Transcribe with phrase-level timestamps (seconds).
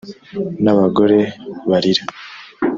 [0.63, 1.17] N,abagore
[1.69, 2.01] balira